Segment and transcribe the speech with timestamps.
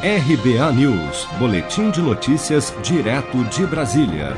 [0.00, 4.36] RBA News, Boletim de Notícias, direto de Brasília.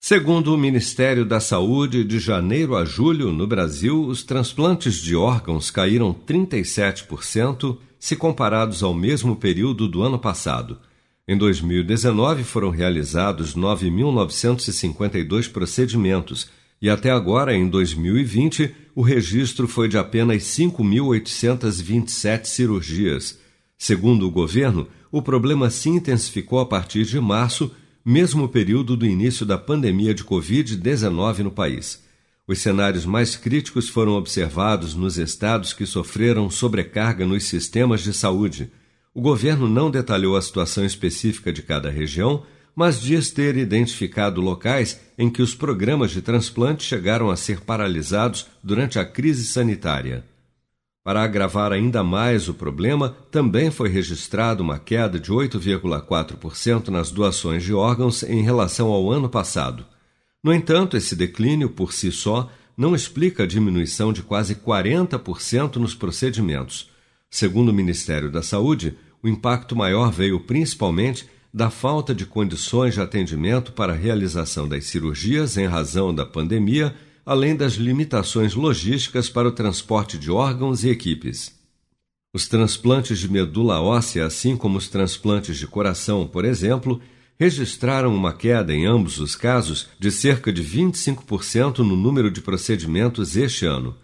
[0.00, 5.70] Segundo o Ministério da Saúde, de janeiro a julho, no Brasil, os transplantes de órgãos
[5.70, 10.80] caíram 37% se comparados ao mesmo período do ano passado.
[11.28, 16.50] Em 2019, foram realizados 9.952 procedimentos
[16.82, 23.43] e até agora, em 2020, o registro foi de apenas 5.827 cirurgias
[23.86, 27.70] Segundo o governo, o problema se intensificou a partir de março,
[28.02, 32.02] mesmo período do início da pandemia de Covid-19 no país.
[32.48, 38.72] Os cenários mais críticos foram observados nos estados que sofreram sobrecarga nos sistemas de saúde.
[39.12, 42.42] O governo não detalhou a situação específica de cada região,
[42.74, 48.46] mas diz ter identificado locais em que os programas de transplante chegaram a ser paralisados
[48.62, 50.24] durante a crise sanitária.
[51.04, 57.62] Para agravar ainda mais o problema, também foi registrada uma queda de 8,4% nas doações
[57.62, 59.84] de órgãos em relação ao ano passado.
[60.42, 65.94] No entanto, esse declínio por si só não explica a diminuição de quase 40% nos
[65.94, 66.90] procedimentos.
[67.28, 73.02] Segundo o Ministério da Saúde, o impacto maior veio principalmente da falta de condições de
[73.02, 79.48] atendimento para a realização das cirurgias em razão da pandemia além das limitações logísticas para
[79.48, 81.54] o transporte de órgãos e equipes.
[82.32, 87.00] Os transplantes de medula óssea, assim como os transplantes de coração, por exemplo,
[87.38, 93.36] registraram uma queda em ambos os casos de cerca de 25% no número de procedimentos
[93.36, 93.96] este ano.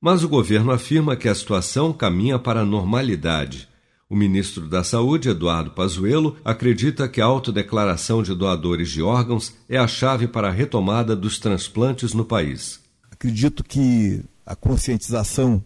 [0.00, 3.68] Mas o governo afirma que a situação caminha para a normalidade
[4.08, 9.76] o ministro da Saúde, Eduardo Pazuello, acredita que a autodeclaração de doadores de órgãos é
[9.76, 12.80] a chave para a retomada dos transplantes no país.
[13.10, 15.62] Acredito que a conscientização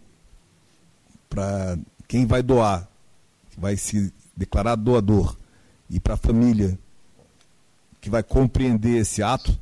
[1.29, 2.89] para quem vai doar,
[3.57, 5.37] vai se declarar doador,
[5.89, 6.79] e para a família
[8.01, 9.57] que vai compreender esse ato,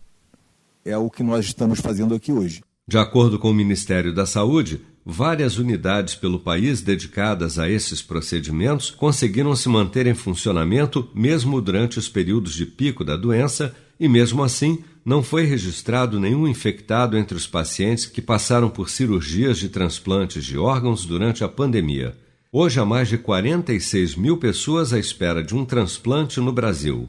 [0.85, 2.63] é o que nós estamos fazendo aqui hoje.
[2.89, 8.91] De acordo com o Ministério da Saúde, Várias unidades pelo país dedicadas a esses procedimentos
[8.91, 14.43] conseguiram se manter em funcionamento mesmo durante os períodos de pico da doença e, mesmo
[14.43, 20.45] assim, não foi registrado nenhum infectado entre os pacientes que passaram por cirurgias de transplantes
[20.45, 22.15] de órgãos durante a pandemia.
[22.53, 27.09] Hoje há mais de 46 mil pessoas à espera de um transplante no Brasil.